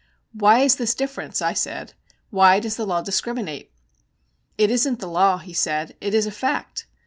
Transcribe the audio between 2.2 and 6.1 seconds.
'Why does the law discriminate?' 'It isn't the law,' he said,